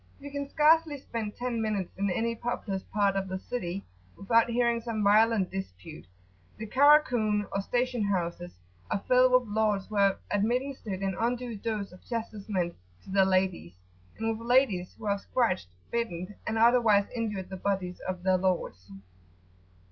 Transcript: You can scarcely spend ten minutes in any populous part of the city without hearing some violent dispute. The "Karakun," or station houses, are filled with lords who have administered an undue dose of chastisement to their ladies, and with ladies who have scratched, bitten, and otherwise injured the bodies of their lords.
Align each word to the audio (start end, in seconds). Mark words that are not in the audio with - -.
You 0.19 0.31
can 0.31 0.49
scarcely 0.49 0.97
spend 0.97 1.35
ten 1.35 1.61
minutes 1.61 1.91
in 1.95 2.09
any 2.09 2.33
populous 2.35 2.81
part 2.81 3.15
of 3.15 3.27
the 3.27 3.37
city 3.37 3.85
without 4.17 4.49
hearing 4.49 4.81
some 4.81 5.03
violent 5.03 5.51
dispute. 5.51 6.07
The 6.57 6.65
"Karakun," 6.65 7.45
or 7.51 7.61
station 7.61 8.05
houses, 8.05 8.57
are 8.89 9.03
filled 9.07 9.31
with 9.31 9.47
lords 9.55 9.85
who 9.85 9.97
have 9.97 10.17
administered 10.31 11.01
an 11.03 11.15
undue 11.19 11.55
dose 11.55 11.91
of 11.91 12.03
chastisement 12.03 12.75
to 13.03 13.11
their 13.11 13.25
ladies, 13.25 13.73
and 14.17 14.27
with 14.39 14.47
ladies 14.47 14.95
who 14.97 15.05
have 15.05 15.21
scratched, 15.21 15.67
bitten, 15.91 16.33
and 16.47 16.57
otherwise 16.57 17.05
injured 17.15 17.49
the 17.51 17.57
bodies 17.57 17.99
of 18.07 18.23
their 18.23 18.37
lords. 18.37 18.91